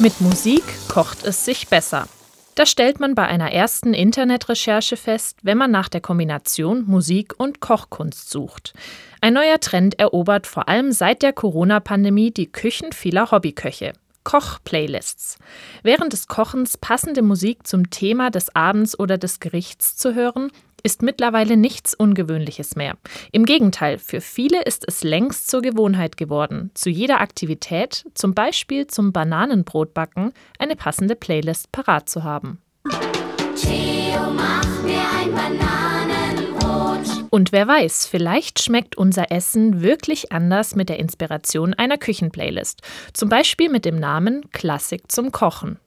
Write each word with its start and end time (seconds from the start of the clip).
Mit 0.00 0.20
Musik 0.20 0.64
kocht 0.88 1.24
es 1.24 1.44
sich 1.44 1.68
besser. 1.68 2.08
Das 2.56 2.68
stellt 2.68 2.98
man 2.98 3.14
bei 3.14 3.26
einer 3.26 3.52
ersten 3.52 3.94
Internetrecherche 3.94 4.96
fest, 4.96 5.38
wenn 5.42 5.56
man 5.56 5.70
nach 5.70 5.88
der 5.88 6.00
Kombination 6.00 6.84
Musik 6.84 7.34
und 7.38 7.60
Kochkunst 7.60 8.28
sucht. 8.28 8.74
Ein 9.20 9.34
neuer 9.34 9.60
Trend 9.60 9.98
erobert 10.00 10.48
vor 10.48 10.68
allem 10.68 10.90
seit 10.90 11.22
der 11.22 11.32
Corona-Pandemie 11.32 12.32
die 12.32 12.50
Küchen 12.50 12.92
vieler 12.92 13.30
Hobbyköche. 13.30 13.92
Koch-Playlists. 14.24 15.38
Während 15.84 16.12
des 16.12 16.26
Kochens 16.26 16.76
passende 16.76 17.22
Musik 17.22 17.66
zum 17.66 17.90
Thema 17.90 18.30
des 18.30 18.54
Abends 18.56 18.98
oder 18.98 19.16
des 19.16 19.38
Gerichts 19.38 19.96
zu 19.96 20.14
hören, 20.14 20.50
ist 20.84 21.02
mittlerweile 21.02 21.56
nichts 21.56 21.94
Ungewöhnliches 21.94 22.76
mehr. 22.76 22.96
Im 23.32 23.46
Gegenteil, 23.46 23.98
für 23.98 24.20
viele 24.20 24.62
ist 24.62 24.84
es 24.86 25.02
längst 25.02 25.50
zur 25.50 25.62
Gewohnheit 25.62 26.16
geworden, 26.16 26.70
zu 26.74 26.90
jeder 26.90 27.20
Aktivität, 27.20 28.04
zum 28.14 28.34
Beispiel 28.34 28.86
zum 28.86 29.12
Bananenbrotbacken, 29.12 30.32
eine 30.58 30.76
passende 30.76 31.16
Playlist 31.16 31.72
parat 31.72 32.08
zu 32.08 32.22
haben. 32.22 32.60
Theo, 33.56 34.30
mach 34.36 34.82
mir 34.82 35.00
ein 35.20 35.32
Bananenbrot. 35.32 37.24
Und 37.30 37.50
wer 37.50 37.66
weiß, 37.66 38.06
vielleicht 38.06 38.62
schmeckt 38.62 38.96
unser 38.96 39.32
Essen 39.32 39.80
wirklich 39.82 40.32
anders 40.32 40.76
mit 40.76 40.90
der 40.90 40.98
Inspiration 41.00 41.72
einer 41.72 41.96
Küchenplaylist. 41.96 42.82
Zum 43.14 43.30
Beispiel 43.30 43.70
mit 43.70 43.86
dem 43.86 43.98
Namen 43.98 44.50
Klassik 44.52 45.10
zum 45.10 45.32
Kochen. 45.32 45.78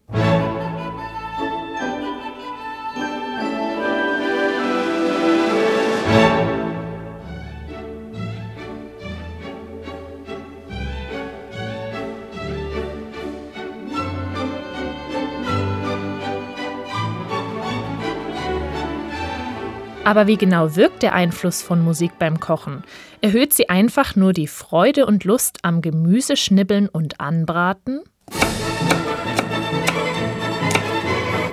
Aber 20.08 20.26
wie 20.26 20.38
genau 20.38 20.78
wirkt 20.78 21.04
der 21.04 21.14
Einfluss 21.14 21.62
von 21.62 21.84
Musik 21.84 22.18
beim 22.18 22.40
Kochen? 22.40 22.86
Erhöht 23.20 23.52
sie 23.52 23.68
einfach 23.68 24.16
nur 24.16 24.32
die 24.32 24.48
Freude 24.48 25.06
und 25.06 25.26
Lust 25.26 25.58
am 25.64 25.82
Gemüseschnibbeln 25.82 26.88
und 26.88 27.20
Anbraten? 27.20 28.04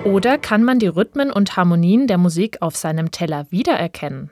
Oder 0.05 0.39
kann 0.39 0.63
man 0.63 0.79
die 0.79 0.87
Rhythmen 0.87 1.33
und 1.33 1.57
Harmonien 1.57 2.07
der 2.07 2.19
Musik 2.19 2.59
auf 2.63 2.77
seinem 2.77 3.11
Teller 3.11 3.47
wiedererkennen? 3.51 4.31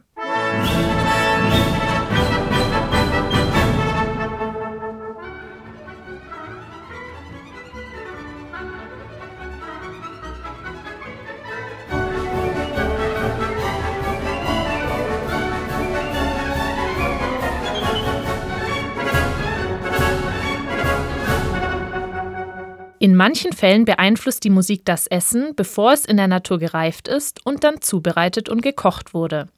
In 23.02 23.16
manchen 23.16 23.52
Fällen 23.52 23.84
beeinflusst 23.84 24.44
die 24.44 24.50
Musik 24.50 24.84
das 24.84 25.08
Essen, 25.08 25.56
bevor 25.56 25.92
es 25.92 26.04
in 26.04 26.18
der 26.18 26.28
Natur 26.28 26.60
gereift 26.60 27.08
ist 27.08 27.44
und 27.44 27.64
dann 27.64 27.80
zubereitet 27.80 28.48
und 28.48 28.62
gekocht 28.62 29.12
wurde. 29.12 29.48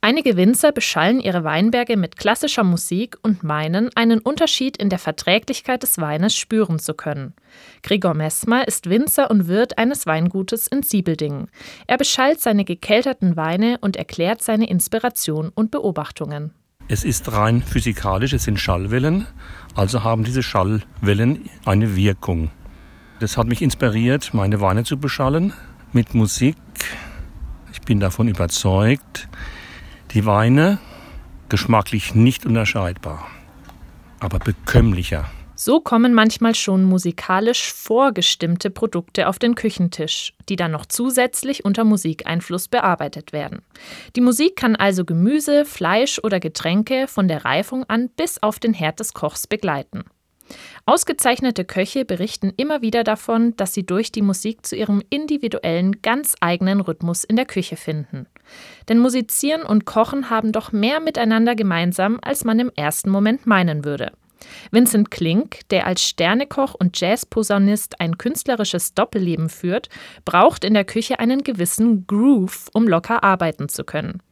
Einige 0.00 0.36
Winzer 0.36 0.70
beschallen 0.70 1.18
ihre 1.18 1.42
Weinberge 1.42 1.96
mit 1.96 2.16
klassischer 2.16 2.62
Musik 2.62 3.16
und 3.22 3.42
meinen, 3.42 3.90
einen 3.96 4.20
Unterschied 4.20 4.76
in 4.76 4.90
der 4.90 5.00
Verträglichkeit 5.00 5.82
des 5.82 5.98
Weines 5.98 6.36
spüren 6.36 6.78
zu 6.78 6.94
können. 6.94 7.34
Gregor 7.82 8.14
Messmer 8.14 8.68
ist 8.68 8.88
Winzer 8.88 9.28
und 9.28 9.48
Wirt 9.48 9.76
eines 9.76 10.06
Weingutes 10.06 10.68
in 10.68 10.84
Siebeldingen. 10.84 11.50
Er 11.88 11.98
beschallt 11.98 12.40
seine 12.40 12.64
gekelterten 12.64 13.34
Weine 13.34 13.78
und 13.80 13.96
erklärt 13.96 14.40
seine 14.40 14.68
Inspiration 14.70 15.50
und 15.52 15.72
Beobachtungen. 15.72 16.52
Es 16.86 17.02
ist 17.02 17.32
rein 17.32 17.60
physikalisch, 17.60 18.34
es 18.34 18.44
sind 18.44 18.60
Schallwellen, 18.60 19.26
also 19.74 20.04
haben 20.04 20.22
diese 20.22 20.44
Schallwellen 20.44 21.50
eine 21.64 21.96
Wirkung. 21.96 22.52
Das 23.20 23.36
hat 23.36 23.48
mich 23.48 23.62
inspiriert, 23.62 24.32
meine 24.32 24.60
Weine 24.60 24.84
zu 24.84 24.96
beschallen 24.96 25.52
mit 25.92 26.14
Musik. 26.14 26.56
Ich 27.72 27.80
bin 27.80 27.98
davon 27.98 28.28
überzeugt, 28.28 29.28
die 30.12 30.24
Weine 30.24 30.78
geschmacklich 31.48 32.14
nicht 32.14 32.46
unterscheidbar, 32.46 33.26
aber 34.20 34.38
bekömmlicher. 34.38 35.28
So 35.56 35.80
kommen 35.80 36.14
manchmal 36.14 36.54
schon 36.54 36.84
musikalisch 36.84 37.72
vorgestimmte 37.72 38.70
Produkte 38.70 39.26
auf 39.26 39.40
den 39.40 39.56
Küchentisch, 39.56 40.34
die 40.48 40.54
dann 40.54 40.70
noch 40.70 40.86
zusätzlich 40.86 41.64
unter 41.64 41.82
Musikeinfluss 41.82 42.68
bearbeitet 42.68 43.32
werden. 43.32 43.62
Die 44.14 44.20
Musik 44.20 44.54
kann 44.54 44.76
also 44.76 45.04
Gemüse, 45.04 45.64
Fleisch 45.64 46.20
oder 46.22 46.38
Getränke 46.38 47.08
von 47.08 47.26
der 47.26 47.44
Reifung 47.44 47.82
an 47.88 48.08
bis 48.10 48.40
auf 48.40 48.60
den 48.60 48.72
Herd 48.72 49.00
des 49.00 49.14
Kochs 49.14 49.48
begleiten. 49.48 50.04
Ausgezeichnete 50.86 51.64
Köche 51.64 52.04
berichten 52.04 52.52
immer 52.56 52.82
wieder 52.82 53.04
davon, 53.04 53.54
dass 53.56 53.74
sie 53.74 53.84
durch 53.84 54.12
die 54.12 54.22
Musik 54.22 54.64
zu 54.64 54.76
ihrem 54.76 55.02
individuellen, 55.10 56.00
ganz 56.02 56.34
eigenen 56.40 56.80
Rhythmus 56.80 57.24
in 57.24 57.36
der 57.36 57.46
Küche 57.46 57.76
finden. 57.76 58.26
Denn 58.88 58.98
Musizieren 58.98 59.62
und 59.62 59.84
Kochen 59.84 60.30
haben 60.30 60.52
doch 60.52 60.72
mehr 60.72 61.00
miteinander 61.00 61.54
gemeinsam, 61.54 62.18
als 62.22 62.44
man 62.44 62.58
im 62.58 62.72
ersten 62.74 63.10
Moment 63.10 63.46
meinen 63.46 63.84
würde. 63.84 64.12
Vincent 64.70 65.10
Klink, 65.10 65.68
der 65.70 65.86
als 65.86 66.02
Sternekoch 66.02 66.74
und 66.74 66.98
Jazzposaunist 66.98 68.00
ein 68.00 68.18
künstlerisches 68.18 68.94
Doppelleben 68.94 69.48
führt, 69.48 69.88
braucht 70.24 70.64
in 70.64 70.74
der 70.74 70.84
Küche 70.84 71.18
einen 71.18 71.42
gewissen 71.42 72.06
Groove, 72.06 72.68
um 72.72 72.86
locker 72.86 73.24
arbeiten 73.24 73.68
zu 73.68 73.84
können. 73.84 74.22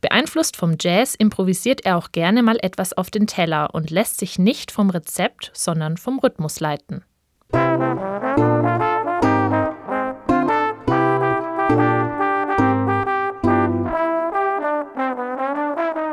Beeinflusst 0.00 0.56
vom 0.56 0.76
Jazz 0.80 1.14
improvisiert 1.14 1.84
er 1.84 1.96
auch 1.96 2.12
gerne 2.12 2.42
mal 2.42 2.58
etwas 2.60 2.92
auf 2.92 3.10
den 3.10 3.26
Teller 3.26 3.74
und 3.74 3.90
lässt 3.90 4.18
sich 4.18 4.38
nicht 4.38 4.70
vom 4.70 4.90
Rezept, 4.90 5.50
sondern 5.54 5.96
vom 5.96 6.18
Rhythmus 6.18 6.60
leiten. 6.60 7.04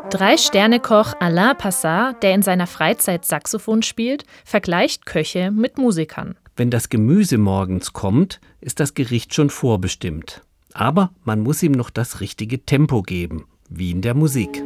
Drei-Sterne-Koch 0.09 1.13
Alain 1.19 1.57
Passat, 1.57 2.21
der 2.21 2.33
in 2.33 2.41
seiner 2.41 2.67
Freizeit 2.67 3.25
Saxophon 3.25 3.81
spielt, 3.81 4.25
vergleicht 4.43 5.05
Köche 5.05 5.51
mit 5.51 5.77
Musikern. 5.77 6.35
Wenn 6.57 6.69
das 6.69 6.89
Gemüse 6.89 7.37
morgens 7.37 7.93
kommt, 7.93 8.41
ist 8.59 8.79
das 8.81 8.93
Gericht 8.93 9.33
schon 9.33 9.49
vorbestimmt. 9.49 10.41
Aber 10.73 11.11
man 11.23 11.39
muss 11.39 11.63
ihm 11.63 11.71
noch 11.71 11.89
das 11.89 12.19
richtige 12.19 12.65
Tempo 12.65 13.01
geben 13.01 13.45
wie 13.71 13.91
in 13.91 14.01
der 14.01 14.13
Musik. 14.13 14.61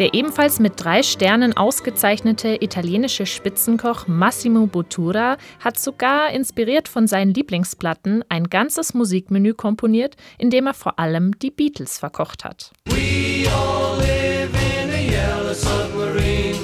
Der 0.00 0.12
ebenfalls 0.12 0.58
mit 0.58 0.72
drei 0.76 1.04
Sternen 1.04 1.56
ausgezeichnete 1.56 2.58
italienische 2.60 3.26
Spitzenkoch 3.26 4.08
Massimo 4.08 4.66
Bottura 4.66 5.36
hat 5.60 5.78
sogar, 5.78 6.30
inspiriert 6.32 6.88
von 6.88 7.06
seinen 7.06 7.32
Lieblingsplatten, 7.32 8.24
ein 8.28 8.50
ganzes 8.50 8.92
Musikmenü 8.94 9.54
komponiert, 9.54 10.16
in 10.36 10.50
dem 10.50 10.66
er 10.66 10.74
vor 10.74 10.98
allem 10.98 11.38
die 11.38 11.52
Beatles 11.52 11.98
verkocht 11.98 12.44
hat. 12.44 12.72
We 12.86 13.48
all 13.48 13.98
live 13.98 14.50
in 14.52 14.90
a 14.90 14.98
yellow 14.98 15.54
submarine, 15.54 16.58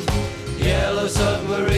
yellow 0.61 1.07
submarine. 1.07 1.70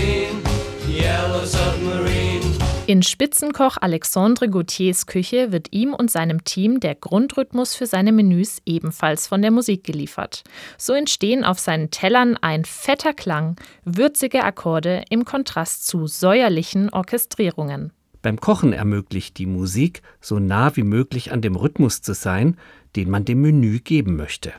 In 2.88 3.05
Spitzenkoch 3.05 3.76
Alexandre 3.81 4.50
Gautiers 4.50 5.06
Küche 5.06 5.52
wird 5.52 5.69
ihm 5.70 5.94
und 5.94 6.11
seinem 6.11 6.43
Team 6.43 6.81
der 6.81 6.96
Grundrhythmus 6.96 7.76
für 7.76 7.87
seine 7.87 8.11
Menüs 8.11 8.58
ebenfalls 8.67 9.29
von 9.29 9.40
der 9.40 9.52
Musik 9.52 9.84
geliefert. 9.84 10.43
So 10.76 10.93
entstehen 10.93 11.44
auf 11.44 11.61
seinen 11.61 11.93
Tellern 11.93 12.37
ein 12.40 12.64
fetter 12.64 13.14
Klang, 13.14 13.55
würzige 13.84 14.43
Akkorde 14.43 15.05
im 15.11 15.25
Kontrast 15.25 15.87
zu 15.87 16.08
säuerlichen 16.08 16.90
Orchestrierungen. 16.90 17.93
Beim 18.20 18.40
Kochen 18.40 18.73
ermöglicht 18.73 19.38
die 19.38 19.46
Musik, 19.46 20.02
so 20.20 20.40
nah 20.40 20.75
wie 20.76 20.82
möglich 20.82 21.31
an 21.31 21.40
dem 21.40 21.55
Rhythmus 21.55 22.02
zu 22.02 22.14
sein, 22.14 22.56
den 22.96 23.11
man 23.11 23.25
dem 23.25 23.43
Menü 23.43 23.79
geben 23.79 24.17
möchte. 24.17 24.52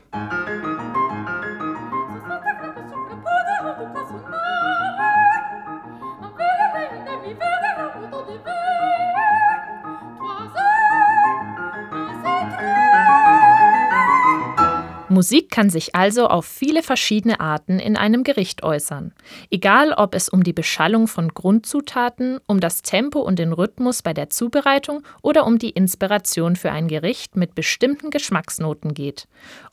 Musik 15.14 15.50
kann 15.50 15.70
sich 15.70 15.94
also 15.94 16.26
auf 16.26 16.44
viele 16.44 16.82
verschiedene 16.82 17.40
Arten 17.40 17.78
in 17.78 17.96
einem 17.96 18.24
Gericht 18.24 18.62
äußern. 18.62 19.12
Egal, 19.50 19.92
ob 19.92 20.14
es 20.14 20.28
um 20.28 20.42
die 20.42 20.52
Beschallung 20.52 21.06
von 21.06 21.28
Grundzutaten, 21.28 22.40
um 22.46 22.60
das 22.60 22.82
Tempo 22.82 23.20
und 23.20 23.38
den 23.38 23.52
Rhythmus 23.52 24.02
bei 24.02 24.12
der 24.12 24.28
Zubereitung 24.28 25.02
oder 25.22 25.46
um 25.46 25.58
die 25.58 25.70
Inspiration 25.70 26.56
für 26.56 26.72
ein 26.72 26.88
Gericht 26.88 27.36
mit 27.36 27.54
bestimmten 27.54 28.10
Geschmacksnoten 28.10 28.92
geht. 28.92 29.28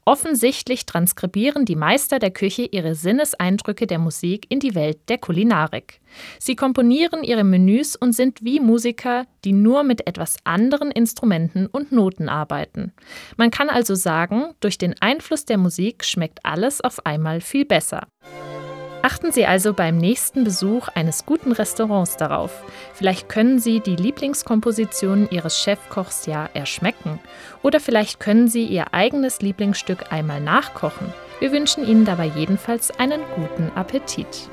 Offensichtlich 0.06 0.86
transkribieren 0.86 1.66
die 1.66 1.76
Meister 1.76 2.20
der 2.20 2.32
Küche 2.32 2.64
ihre 2.64 2.96
Sinneseindrücke 2.96 3.86
der 3.86 4.00
Musik 4.00 4.46
in 4.50 4.60
die 4.60 4.74
Welt 4.74 4.98
der 5.10 5.20
Kulinarik. 5.20 6.02
Sie 6.40 6.56
komponieren 6.56 7.24
ihre 7.24 7.44
Menüs 7.44 7.96
und 7.96 8.14
sind 8.14 8.44
wie 8.44 8.60
Musiker, 8.60 9.26
die 9.46 9.54
nur 9.54 9.84
mit 9.84 10.08
etwas 10.08 10.38
anderen 10.44 10.92
Instrumenten 10.92 11.68
und 11.68 11.92
Noten 11.92 12.30
arbeiten. 12.30 12.94
Man 13.38 13.52
kann 13.52 13.70
also 13.70 13.96
sagen, 13.96 14.54
durch 14.60 14.78
den 14.78 14.96
Einfluss 15.02 15.31
der 15.46 15.58
Musik 15.58 16.04
schmeckt 16.04 16.40
alles 16.44 16.82
auf 16.82 17.06
einmal 17.06 17.42
viel 17.42 17.66
besser. 17.66 18.08
Achten 19.04 19.32
Sie 19.32 19.48
also 19.48 19.74
beim 19.74 19.98
nächsten 19.98 20.44
Besuch 20.44 20.88
eines 20.90 21.26
guten 21.26 21.52
Restaurants 21.52 22.18
darauf. 22.18 22.52
Vielleicht 22.94 23.30
können 23.30 23.58
Sie 23.58 23.80
die 23.80 23.96
Lieblingskomposition 23.96 25.28
Ihres 25.32 25.58
Chefkochs 25.60 26.28
ja 26.28 26.48
erschmecken. 26.54 27.20
Oder 27.64 27.80
vielleicht 27.80 28.20
können 28.20 28.48
Sie 28.48 28.66
Ihr 28.66 28.94
eigenes 28.94 29.42
Lieblingsstück 29.42 30.12
einmal 30.12 30.40
nachkochen. 30.40 31.12
Wir 31.40 31.52
wünschen 31.52 31.88
Ihnen 31.88 32.06
dabei 32.06 32.28
jedenfalls 32.28 32.92
einen 33.00 33.22
guten 33.36 33.72
Appetit. 33.76 34.50